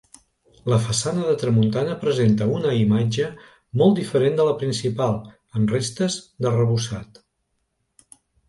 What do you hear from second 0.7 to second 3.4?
La façana de tramuntana presenta una imatge